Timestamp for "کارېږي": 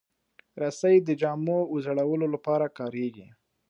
2.77-3.27